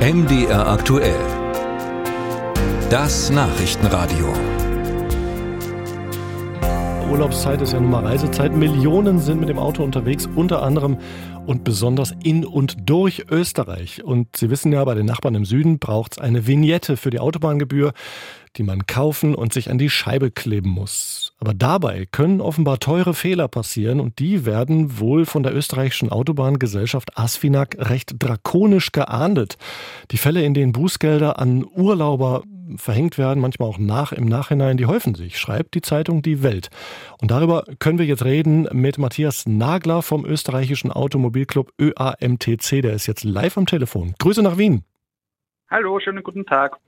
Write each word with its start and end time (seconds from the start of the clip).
MDR 0.00 0.66
aktuell. 0.66 1.20
Das 2.88 3.28
Nachrichtenradio. 3.28 4.32
Urlaubszeit 7.10 7.60
ist 7.60 7.74
ja 7.74 7.80
nun 7.80 7.90
mal 7.90 8.06
Reisezeit. 8.06 8.56
Millionen 8.56 9.18
sind 9.18 9.40
mit 9.40 9.50
dem 9.50 9.58
Auto 9.58 9.84
unterwegs, 9.84 10.26
unter 10.34 10.62
anderem 10.62 10.96
und 11.44 11.64
besonders 11.64 12.14
in 12.22 12.46
und 12.46 12.88
durch 12.88 13.26
Österreich. 13.30 14.02
Und 14.02 14.36
Sie 14.38 14.48
wissen 14.48 14.72
ja, 14.72 14.82
bei 14.86 14.94
den 14.94 15.04
Nachbarn 15.04 15.34
im 15.34 15.44
Süden 15.44 15.78
braucht 15.78 16.12
es 16.12 16.18
eine 16.18 16.46
Vignette 16.46 16.96
für 16.96 17.10
die 17.10 17.20
Autobahngebühr, 17.20 17.92
die 18.56 18.62
man 18.62 18.86
kaufen 18.86 19.34
und 19.34 19.52
sich 19.52 19.70
an 19.70 19.78
die 19.78 19.90
Scheibe 19.90 20.30
kleben 20.30 20.70
muss. 20.70 21.32
Aber 21.38 21.54
dabei 21.54 22.06
können 22.10 22.40
offenbar 22.40 22.80
teure 22.80 23.14
Fehler 23.14 23.48
passieren 23.48 24.00
und 24.00 24.18
die 24.18 24.44
werden 24.44 24.98
wohl 24.98 25.24
von 25.24 25.42
der 25.42 25.54
österreichischen 25.54 26.10
Autobahngesellschaft 26.10 27.16
Asfinag 27.16 27.76
recht 27.78 28.16
drakonisch 28.18 28.92
geahndet. 28.92 29.56
Die 30.10 30.18
Fälle, 30.18 30.42
in 30.44 30.54
denen 30.54 30.72
Bußgelder 30.72 31.38
an 31.38 31.64
Urlauber 31.64 32.42
verhängt 32.76 33.18
werden, 33.18 33.40
manchmal 33.40 33.68
auch 33.68 33.78
nach 33.78 34.12
im 34.12 34.26
Nachhinein, 34.26 34.76
die 34.76 34.86
häufen 34.86 35.14
sich, 35.14 35.38
schreibt 35.38 35.74
die 35.74 35.82
Zeitung 35.82 36.22
Die 36.22 36.42
Welt. 36.42 36.70
Und 37.20 37.30
darüber 37.30 37.64
können 37.78 37.98
wir 37.98 38.06
jetzt 38.06 38.24
reden 38.24 38.68
mit 38.72 38.98
Matthias 38.98 39.46
Nagler 39.46 40.02
vom 40.02 40.24
österreichischen 40.24 40.92
Automobilclub 40.92 41.72
ÖAMTC. 41.80 42.82
Der 42.82 42.92
ist 42.92 43.06
jetzt 43.06 43.24
live 43.24 43.56
am 43.56 43.66
Telefon. 43.66 44.14
Grüße 44.18 44.42
nach 44.42 44.58
Wien. 44.58 44.84
Hallo, 45.72 46.00
schönen 46.00 46.24
guten 46.24 46.46
Tag. 46.46 46.78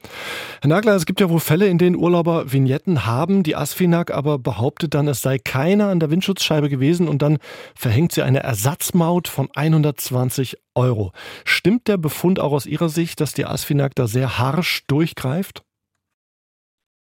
Herr 0.61 0.69
Nagler, 0.69 0.97
es 0.97 1.07
gibt 1.07 1.21
ja 1.21 1.31
wohl 1.31 1.39
Fälle, 1.39 1.69
in 1.69 1.79
denen 1.79 1.95
Urlauber 1.95 2.53
Vignetten 2.53 3.07
haben. 3.07 3.45
Die 3.45 3.55
Asfinag 3.55 4.11
aber 4.11 4.41
behauptet 4.41 4.95
dann, 4.95 5.07
es 5.07 5.23
sei 5.23 5.39
keiner 5.39 5.87
an 5.87 6.01
der 6.01 6.11
Windschutzscheibe 6.11 6.69
gewesen 6.69 7.07
und 7.07 7.23
dann 7.23 7.39
verhängt 7.77 8.11
sie 8.11 8.23
eine 8.23 8.43
Ersatzmaut 8.43 9.29
von 9.29 9.49
120 9.55 10.57
Euro. 10.75 11.13
Stimmt 11.45 11.87
der 11.87 11.97
Befund 11.97 12.41
auch 12.41 12.51
aus 12.51 12.67
Ihrer 12.67 12.89
Sicht, 12.89 13.21
dass 13.21 13.35
die 13.35 13.47
Asfinag 13.47 13.95
da 13.95 14.09
sehr 14.09 14.41
harsch 14.41 14.83
durchgreift? 14.89 15.63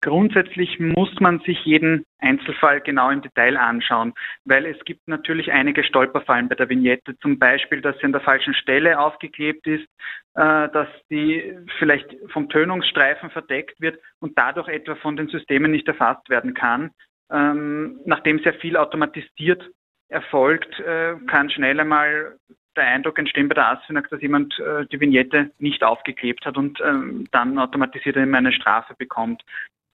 Grundsätzlich 0.03 0.79
muss 0.79 1.13
man 1.21 1.41
sich 1.41 1.65
jeden 1.65 2.05
Einzelfall 2.19 2.81
genau 2.81 3.11
im 3.11 3.23
Detail 3.23 3.57
anschauen, 3.57 4.13
weil 4.45 4.67
es 4.67 4.79
gibt 4.85 5.09
natürlich 5.09 5.51
einige 5.53 5.83
Stolperfallen 5.85 6.49
bei 6.49 6.55
der 6.55 6.69
Vignette. 6.69 7.19
Zum 7.19 7.39
Beispiel, 7.39 7.81
dass 7.81 7.99
sie 7.99 8.05
an 8.05 8.13
der 8.13 8.21
falschen 8.21 8.55
Stelle 8.55 8.99
aufgeklebt 9.01 9.67
ist, 9.67 9.87
äh, 10.35 10.69
dass 10.69 10.89
die 11.11 11.55
vielleicht 11.79 12.15
vom 12.29 12.49
Tönungsstreifen 12.49 13.31
verdeckt 13.31 13.81
wird 13.81 13.99
und 14.21 14.37
dadurch 14.39 14.69
etwa 14.69 14.95
von 14.97 15.17
den 15.17 15.29
Systemen 15.29 15.71
nicht 15.71 15.89
erfasst 15.89 16.29
werden 16.29 16.55
kann. 16.55 16.91
Ähm, 17.31 18.01
nachdem 18.05 18.39
sehr 18.41 18.55
viel 18.55 18.77
automatisiert 18.77 19.69
erfolgt, 20.09 20.79
äh, 20.81 21.17
kann 21.27 21.51
schnell 21.51 21.81
einmal 21.81 22.37
der 22.77 22.87
Eindruck 22.87 23.19
entstehen 23.19 23.49
bei 23.49 23.55
der 23.55 23.71
ASFINAG, 23.71 24.09
dass 24.11 24.21
jemand 24.21 24.59
äh, 24.61 24.87
die 24.87 25.01
Vignette 25.01 25.51
nicht 25.59 25.83
aufgeklebt 25.83 26.45
hat 26.45 26.57
und 26.57 26.79
ähm, 26.81 27.27
dann 27.33 27.59
automatisiert 27.59 28.17
eine 28.17 28.53
Strafe 28.53 28.95
bekommt. 28.95 29.43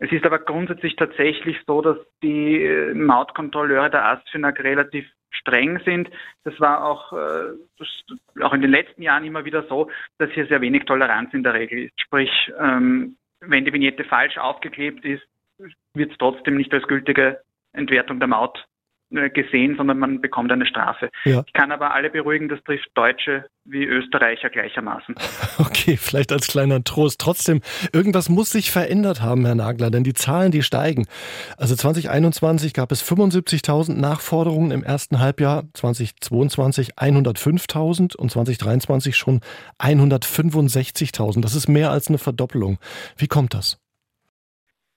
Es 0.02 0.10
ist 0.10 0.26
aber 0.26 0.40
grundsätzlich 0.40 0.96
tatsächlich 0.96 1.56
so, 1.64 1.80
dass 1.80 1.96
die 2.24 2.64
äh, 2.64 2.92
Mautkontrolleure 2.92 3.88
der 3.88 4.04
ASFINAG 4.04 4.58
relativ 4.58 5.08
streng 5.30 5.78
sind. 5.84 6.10
Das 6.42 6.58
war 6.58 6.84
auch, 6.84 7.12
äh, 7.12 7.52
das, 7.78 7.88
auch 8.42 8.52
in 8.52 8.62
den 8.62 8.72
letzten 8.72 9.02
Jahren 9.02 9.24
immer 9.24 9.44
wieder 9.44 9.62
so, 9.68 9.88
dass 10.18 10.28
hier 10.32 10.46
sehr 10.48 10.60
wenig 10.60 10.86
Toleranz 10.86 11.32
in 11.32 11.44
der 11.44 11.54
Regel 11.54 11.84
ist. 11.84 12.00
Sprich, 12.00 12.30
ähm, 12.58 13.16
wenn 13.42 13.64
die 13.64 13.72
Vignette 13.72 14.02
falsch 14.02 14.38
aufgeklebt 14.38 15.04
ist, 15.04 15.22
wird 15.94 16.10
es 16.10 16.18
trotzdem 16.18 16.56
nicht 16.56 16.74
als 16.74 16.88
gültige 16.88 17.40
Entwertung 17.72 18.18
der 18.18 18.26
Maut 18.26 18.66
gesehen, 19.30 19.76
sondern 19.76 19.98
man 19.98 20.20
bekommt 20.20 20.50
eine 20.52 20.66
Strafe. 20.66 21.10
Ja. 21.24 21.44
Ich 21.46 21.52
kann 21.52 21.72
aber 21.72 21.94
alle 21.94 22.10
beruhigen, 22.10 22.48
das 22.48 22.62
trifft 22.64 22.90
Deutsche 22.94 23.46
wie 23.64 23.84
Österreicher 23.84 24.50
gleichermaßen. 24.50 25.14
Okay, 25.58 25.96
vielleicht 25.96 26.32
als 26.32 26.48
kleiner 26.48 26.82
Trost. 26.82 27.20
Trotzdem, 27.20 27.60
irgendwas 27.92 28.28
muss 28.28 28.50
sich 28.50 28.70
verändert 28.70 29.20
haben, 29.22 29.44
Herr 29.44 29.54
Nagler, 29.54 29.90
denn 29.90 30.04
die 30.04 30.12
Zahlen, 30.12 30.50
die 30.50 30.62
steigen. 30.62 31.06
Also 31.56 31.74
2021 31.74 32.72
gab 32.72 32.92
es 32.92 33.04
75.000 33.04 33.98
Nachforderungen 33.98 34.70
im 34.70 34.82
ersten 34.82 35.18
Halbjahr, 35.18 35.64
2022 35.74 36.94
105.000 36.94 38.16
und 38.16 38.30
2023 38.30 39.16
schon 39.16 39.40
165.000. 39.78 41.40
Das 41.40 41.54
ist 41.54 41.68
mehr 41.68 41.90
als 41.90 42.08
eine 42.08 42.18
Verdoppelung. 42.18 42.78
Wie 43.16 43.28
kommt 43.28 43.54
das? 43.54 43.81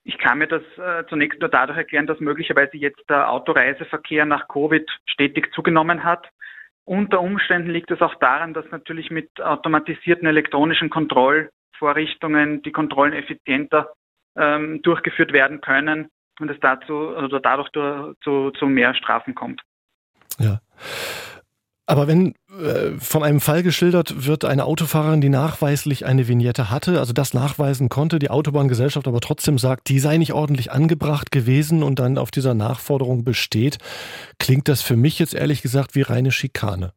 Ich 0.08 0.18
kann 0.18 0.38
mir 0.38 0.46
das 0.46 0.62
äh, 0.78 1.04
zunächst 1.08 1.40
nur 1.40 1.48
dadurch 1.48 1.78
erklären, 1.78 2.06
dass 2.06 2.20
möglicherweise 2.20 2.76
jetzt 2.76 3.02
der 3.10 3.28
Autoreiseverkehr 3.28 4.24
nach 4.24 4.46
Covid 4.46 4.88
stetig 5.04 5.52
zugenommen 5.52 6.04
hat. 6.04 6.28
Unter 6.84 7.20
Umständen 7.20 7.70
liegt 7.70 7.90
es 7.90 8.00
auch 8.00 8.14
daran, 8.14 8.54
dass 8.54 8.64
natürlich 8.70 9.10
mit 9.10 9.40
automatisierten 9.40 10.28
elektronischen 10.28 10.90
Kontrollvorrichtungen 10.90 12.62
die 12.62 12.70
Kontrollen 12.70 13.14
effizienter 13.14 13.92
ähm, 14.36 14.80
durchgeführt 14.82 15.32
werden 15.32 15.60
können 15.60 16.08
und 16.38 16.52
es 16.52 16.60
dazu 16.60 16.94
oder 16.94 17.40
dadurch 17.40 17.70
zu, 17.72 18.52
zu 18.52 18.66
mehr 18.66 18.94
Strafen 18.94 19.34
kommt. 19.34 19.60
Ja. 20.38 20.60
Aber 21.88 22.08
wenn 22.08 22.34
äh, 22.50 22.98
von 22.98 23.22
einem 23.22 23.40
Fall 23.40 23.62
geschildert 23.62 24.26
wird, 24.26 24.44
eine 24.44 24.64
Autofahrerin, 24.64 25.20
die 25.20 25.28
nachweislich 25.28 26.04
eine 26.04 26.26
Vignette 26.26 26.68
hatte, 26.68 26.98
also 26.98 27.12
das 27.12 27.32
nachweisen 27.32 27.88
konnte, 27.88 28.18
die 28.18 28.28
Autobahngesellschaft 28.28 29.06
aber 29.06 29.20
trotzdem 29.20 29.56
sagt, 29.56 29.88
die 29.88 30.00
sei 30.00 30.16
nicht 30.16 30.32
ordentlich 30.32 30.72
angebracht 30.72 31.30
gewesen 31.30 31.84
und 31.84 32.00
dann 32.00 32.18
auf 32.18 32.32
dieser 32.32 32.54
Nachforderung 32.54 33.24
besteht, 33.24 33.78
klingt 34.40 34.66
das 34.66 34.82
für 34.82 34.96
mich 34.96 35.20
jetzt 35.20 35.34
ehrlich 35.34 35.62
gesagt 35.62 35.94
wie 35.94 36.02
reine 36.02 36.32
Schikane. 36.32 36.92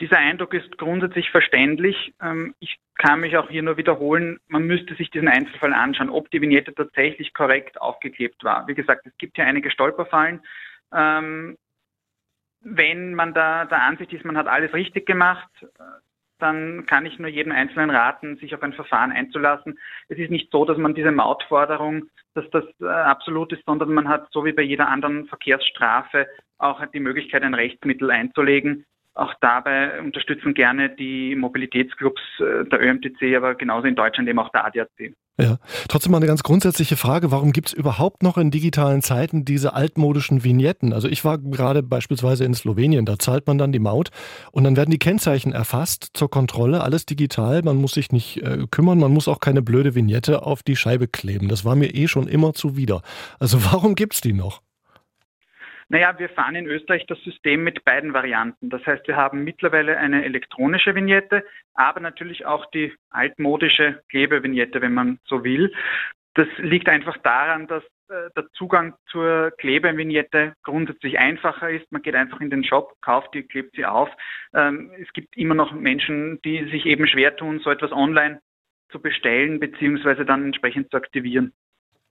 Dieser 0.00 0.18
Eindruck 0.18 0.52
ist 0.52 0.76
grundsätzlich 0.78 1.30
verständlich. 1.30 2.12
Ähm, 2.20 2.56
ich 2.58 2.78
kann 2.98 3.20
mich 3.20 3.36
auch 3.36 3.48
hier 3.48 3.62
nur 3.62 3.76
wiederholen, 3.76 4.40
man 4.48 4.64
müsste 4.64 4.96
sich 4.96 5.10
diesen 5.10 5.28
Einzelfall 5.28 5.72
anschauen, 5.72 6.10
ob 6.10 6.28
die 6.32 6.40
Vignette 6.40 6.74
tatsächlich 6.74 7.32
korrekt 7.34 7.80
aufgeklebt 7.80 8.42
war. 8.42 8.66
Wie 8.66 8.74
gesagt, 8.74 9.06
es 9.06 9.16
gibt 9.16 9.36
hier 9.36 9.46
einige 9.46 9.70
Stolperfallen. 9.70 10.40
Wenn 12.64 13.14
man 13.14 13.34
da 13.34 13.64
der 13.64 13.82
Ansicht 13.82 14.12
ist, 14.12 14.24
man 14.24 14.36
hat 14.36 14.46
alles 14.46 14.72
richtig 14.72 15.06
gemacht, 15.06 15.48
dann 16.38 16.86
kann 16.86 17.06
ich 17.06 17.18
nur 17.18 17.28
jedem 17.28 17.52
Einzelnen 17.52 17.90
raten, 17.90 18.36
sich 18.36 18.54
auf 18.54 18.62
ein 18.62 18.72
Verfahren 18.72 19.12
einzulassen. 19.12 19.78
Es 20.08 20.18
ist 20.18 20.30
nicht 20.30 20.50
so, 20.50 20.64
dass 20.64 20.76
man 20.76 20.94
diese 20.94 21.12
Mautforderung, 21.12 22.04
dass 22.34 22.48
das 22.50 22.64
äh, 22.80 22.86
absolut 22.86 23.52
ist, 23.52 23.64
sondern 23.64 23.94
man 23.94 24.08
hat 24.08 24.26
so 24.32 24.44
wie 24.44 24.52
bei 24.52 24.62
jeder 24.62 24.88
anderen 24.88 25.26
Verkehrsstrafe 25.26 26.26
auch 26.58 26.84
die 26.86 27.00
Möglichkeit, 27.00 27.42
ein 27.42 27.54
Rechtsmittel 27.54 28.10
einzulegen. 28.10 28.84
Auch 29.14 29.34
dabei 29.40 30.00
unterstützen 30.00 30.54
gerne 30.54 30.88
die 30.88 31.36
Mobilitätsclubs 31.36 32.22
äh, 32.38 32.64
der 32.64 32.80
ÖMTC, 32.80 33.36
aber 33.36 33.54
genauso 33.54 33.86
in 33.86 33.94
Deutschland 33.94 34.28
eben 34.28 34.38
auch 34.38 34.48
der 34.50 34.64
ADAC. 34.64 35.14
Ja, 35.38 35.58
trotzdem 35.88 36.12
mal 36.12 36.18
eine 36.18 36.26
ganz 36.26 36.42
grundsätzliche 36.42 36.96
Frage. 36.96 37.30
Warum 37.30 37.52
gibt 37.52 37.68
es 37.68 37.72
überhaupt 37.74 38.22
noch 38.22 38.38
in 38.38 38.50
digitalen 38.50 39.02
Zeiten 39.02 39.44
diese 39.44 39.74
altmodischen 39.74 40.44
Vignetten? 40.44 40.92
Also 40.92 41.08
ich 41.08 41.24
war 41.24 41.38
gerade 41.38 41.82
beispielsweise 41.82 42.44
in 42.44 42.54
Slowenien, 42.54 43.04
da 43.04 43.18
zahlt 43.18 43.46
man 43.46 43.58
dann 43.58 43.72
die 43.72 43.78
Maut 43.78 44.10
und 44.50 44.64
dann 44.64 44.76
werden 44.76 44.90
die 44.90 44.98
Kennzeichen 44.98 45.52
erfasst 45.52 46.10
zur 46.14 46.30
Kontrolle, 46.30 46.82
alles 46.82 47.04
digital. 47.04 47.62
Man 47.62 47.76
muss 47.76 47.92
sich 47.92 48.12
nicht 48.12 48.42
äh, 48.42 48.66
kümmern, 48.70 48.98
man 48.98 49.12
muss 49.12 49.28
auch 49.28 49.40
keine 49.40 49.62
blöde 49.62 49.94
Vignette 49.94 50.42
auf 50.42 50.62
die 50.62 50.76
Scheibe 50.76 51.08
kleben. 51.08 51.48
Das 51.48 51.64
war 51.64 51.76
mir 51.76 51.94
eh 51.94 52.08
schon 52.08 52.28
immer 52.28 52.54
zuwider. 52.54 53.02
Also 53.38 53.62
warum 53.72 53.94
gibt 53.94 54.14
es 54.14 54.20
die 54.22 54.32
noch? 54.32 54.62
Naja, 55.92 56.18
wir 56.18 56.30
fahren 56.30 56.54
in 56.54 56.66
Österreich 56.66 57.04
das 57.06 57.20
System 57.20 57.64
mit 57.64 57.84
beiden 57.84 58.14
Varianten. 58.14 58.70
Das 58.70 58.84
heißt, 58.86 59.06
wir 59.08 59.16
haben 59.16 59.44
mittlerweile 59.44 59.98
eine 59.98 60.24
elektronische 60.24 60.94
Vignette, 60.94 61.44
aber 61.74 62.00
natürlich 62.00 62.46
auch 62.46 62.64
die 62.70 62.94
altmodische 63.10 64.02
Klebevignette, 64.08 64.80
wenn 64.80 64.94
man 64.94 65.18
so 65.26 65.44
will. 65.44 65.70
Das 66.32 66.48
liegt 66.56 66.88
einfach 66.88 67.18
daran, 67.18 67.66
dass 67.66 67.82
äh, 68.08 68.30
der 68.34 68.50
Zugang 68.54 68.94
zur 69.10 69.50
Klebevignette 69.58 70.54
grundsätzlich 70.62 71.18
einfacher 71.18 71.68
ist. 71.68 71.92
Man 71.92 72.00
geht 72.00 72.14
einfach 72.14 72.40
in 72.40 72.48
den 72.48 72.64
Shop, 72.64 72.94
kauft 73.02 73.34
die, 73.34 73.42
klebt 73.42 73.76
sie 73.76 73.84
auf. 73.84 74.08
Ähm, 74.54 74.92
es 74.98 75.12
gibt 75.12 75.36
immer 75.36 75.54
noch 75.54 75.72
Menschen, 75.72 76.40
die 76.40 76.70
sich 76.70 76.86
eben 76.86 77.06
schwer 77.06 77.36
tun, 77.36 77.60
so 77.62 77.68
etwas 77.68 77.92
online 77.92 78.40
zu 78.88 78.98
bestellen 78.98 79.60
beziehungsweise 79.60 80.24
dann 80.24 80.42
entsprechend 80.42 80.90
zu 80.90 80.96
aktivieren. 80.96 81.52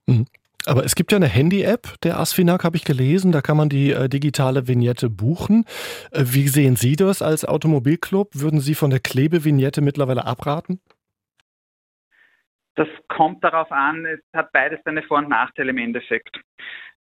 Mhm. 0.06 0.26
Aber 0.66 0.84
es 0.84 0.94
gibt 0.94 1.12
ja 1.12 1.16
eine 1.16 1.26
Handy-App 1.26 2.00
der 2.02 2.18
Asfinag, 2.18 2.64
habe 2.64 2.76
ich 2.76 2.84
gelesen. 2.84 3.32
Da 3.32 3.40
kann 3.40 3.56
man 3.56 3.68
die 3.68 3.92
äh, 3.92 4.08
digitale 4.08 4.68
Vignette 4.68 5.10
buchen. 5.10 5.64
Äh, 6.10 6.24
wie 6.26 6.48
sehen 6.48 6.76
Sie 6.76 6.96
das 6.96 7.22
als 7.22 7.44
Automobilclub? 7.44 8.30
Würden 8.34 8.60
Sie 8.60 8.74
von 8.74 8.90
der 8.90 9.00
Klebevignette 9.00 9.80
mittlerweile 9.80 10.24
abraten? 10.24 10.80
Das 12.74 12.88
kommt 13.08 13.44
darauf 13.44 13.70
an. 13.70 14.06
Es 14.06 14.20
hat 14.32 14.52
beides 14.52 14.80
seine 14.84 15.02
Vor- 15.02 15.18
und 15.18 15.28
Nachteile 15.28 15.70
im 15.70 15.78
Endeffekt. 15.78 16.40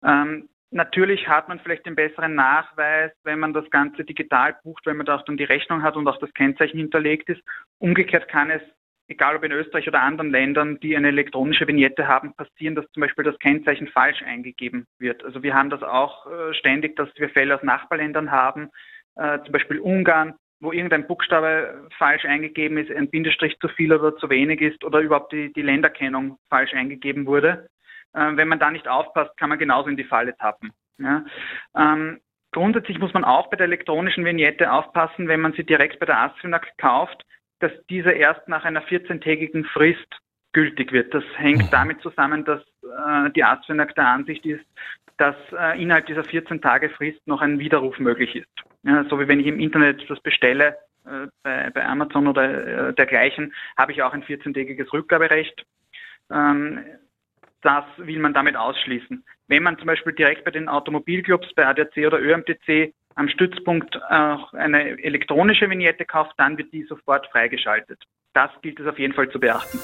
Ähm, 0.04 0.50
natürlich 0.72 1.28
hat 1.28 1.48
man 1.48 1.60
vielleicht 1.60 1.86
den 1.86 1.96
besseren 1.96 2.36
Nachweis, 2.36 3.12
wenn 3.24 3.40
man 3.40 3.54
das 3.54 3.70
Ganze 3.70 4.04
digital 4.04 4.58
bucht, 4.64 4.86
wenn 4.86 4.98
man 4.98 5.06
da 5.06 5.16
auch 5.16 5.26
dann 5.26 5.38
die 5.38 5.44
Rechnung 5.44 5.84
hat 5.84 5.96
und 5.96 6.08
auch 6.08 6.20
das 6.20 6.34
Kennzeichen 6.34 6.78
hinterlegt 6.78 7.30
ist. 7.30 7.42
Umgekehrt 7.80 8.28
kann 8.28 8.50
es 8.50 8.62
egal 9.12 9.36
ob 9.36 9.44
in 9.44 9.52
Österreich 9.52 9.88
oder 9.88 10.02
anderen 10.02 10.32
Ländern, 10.32 10.80
die 10.80 10.96
eine 10.96 11.10
elektronische 11.10 11.68
Vignette 11.68 12.08
haben, 12.08 12.34
passieren, 12.34 12.76
dass 12.76 12.90
zum 12.92 13.02
Beispiel 13.02 13.24
das 13.24 13.38
Kennzeichen 13.40 13.88
falsch 13.88 14.22
eingegeben 14.24 14.88
wird. 14.98 15.24
Also 15.24 15.44
wir 15.44 15.54
haben 15.54 15.70
das 15.70 15.84
auch 15.84 16.26
äh, 16.26 16.54
ständig, 16.54 16.96
dass 16.96 17.10
wir 17.18 17.30
Fälle 17.30 17.56
aus 17.56 17.64
Nachbarländern 17.64 18.32
haben, 18.32 18.70
äh, 19.16 19.40
zum 19.44 19.52
Beispiel 19.52 19.80
Ungarn, 19.80 20.34
wo 20.62 20.72
irgendein 20.72 21.08
Buchstabe 21.08 21.90
falsch 21.98 22.26
eingegeben 22.26 22.78
ist, 22.78 22.92
ein 22.92 23.10
Bindestrich 23.10 23.58
zu 23.60 23.68
viel 23.68 23.94
oder 23.94 24.16
zu 24.18 24.30
wenig 24.30 24.62
ist 24.62 24.84
oder 24.84 25.00
überhaupt 25.00 25.34
die, 25.34 25.52
die 25.54 25.64
Länderkennung 25.64 26.38
falsch 26.50 26.74
eingegeben 26.74 27.26
wurde. 27.26 27.68
Äh, 28.14 28.36
wenn 28.36 28.48
man 28.48 28.60
da 28.60 28.72
nicht 28.72 28.88
aufpasst, 28.88 29.36
kann 29.38 29.50
man 29.50 29.60
genauso 29.60 29.90
in 29.90 29.98
die 29.98 30.04
Falle 30.04 30.36
tappen. 30.38 30.72
Ja? 30.98 31.26
Ähm, 31.76 32.20
grundsätzlich 32.52 33.00
muss 33.00 33.14
man 33.14 33.24
auch 33.24 33.50
bei 33.50 33.58
der 33.58 33.66
elektronischen 33.66 34.24
Vignette 34.24 34.72
aufpassen, 34.72 35.28
wenn 35.28 35.42
man 35.42 35.54
sie 35.54 35.66
direkt 35.66 36.00
bei 36.00 36.06
der 36.06 36.20
ASFINAG 36.20 36.78
kauft, 36.78 37.24
dass 37.62 37.72
diese 37.90 38.12
erst 38.12 38.48
nach 38.48 38.66
einer 38.66 38.84
14-tägigen 38.84 39.66
Frist 39.66 40.20
gültig 40.54 40.92
wird. 40.92 41.14
Das 41.14 41.24
hängt 41.38 41.64
mhm. 41.64 41.72
damit 41.72 42.02
zusammen, 42.02 42.44
dass 42.44 42.62
äh, 42.84 43.30
die 43.32 43.44
ASFINAG 43.44 43.96
der 43.96 44.08
Ansicht 44.08 44.46
ist, 44.46 44.66
dass 45.18 45.36
äh, 45.52 45.82
innerhalb 45.82 46.08
dieser 46.08 46.24
14 46.24 46.62
Tage 46.62 46.90
Frist 46.90 47.26
noch 47.28 47.42
ein 47.42 47.60
Widerruf 47.60 48.00
möglich 48.00 48.36
ist. 48.36 48.50
Ja, 48.84 49.06
so 49.06 49.20
wie 49.20 49.28
wenn 49.28 49.40
ich 49.40 49.48
im 49.48 49.60
Internet 49.60 50.04
das 50.10 50.20
bestelle, 50.20 50.78
äh, 51.06 51.28
bei, 51.44 51.70
bei, 51.70 51.86
Amazon 51.86 52.28
oder 52.28 52.90
äh, 52.90 52.94
dergleichen, 52.94 53.54
habe 53.78 53.92
ich 53.92 54.02
auch 54.02 54.14
ein 54.14 54.24
14-tägiges 54.24 54.92
Rückgaberecht. 54.92 55.66
Ähm, 56.32 56.80
das 57.62 57.86
will 57.98 58.20
man 58.20 58.34
damit 58.34 58.56
ausschließen. 58.56 59.24
Wenn 59.48 59.64
man 59.64 59.78
zum 59.78 59.88
Beispiel 59.88 60.14
direkt 60.14 60.44
bei 60.44 60.52
den 60.52 60.68
Automobilclubs, 60.68 61.54
bei 61.54 61.68
ADAC 61.68 61.98
oder 62.08 62.20
ÖMTC 62.20 62.94
am 63.22 63.30
Stützpunkt 63.30 64.02
auch 64.04 64.52
eine 64.54 65.00
elektronische 65.04 65.70
Vignette 65.70 66.06
kauft, 66.06 66.34
dann 66.38 66.58
wird 66.58 66.74
die 66.74 66.84
sofort 66.84 67.28
freigeschaltet. 67.28 68.02
Das 68.34 68.50
gilt 68.64 68.80
es 68.80 68.88
auf 68.88 68.98
jeden 68.98 69.14
Fall 69.14 69.30
zu 69.30 69.40
beachten. 69.40 69.80